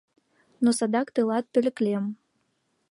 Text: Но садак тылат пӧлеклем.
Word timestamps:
Но 0.63 0.69
садак 0.77 1.07
тылат 1.15 1.45
пӧлеклем. 1.53 2.05